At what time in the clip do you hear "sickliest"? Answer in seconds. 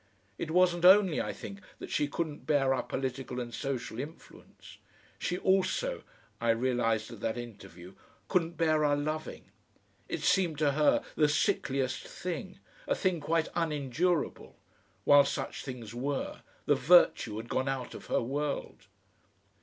11.29-12.07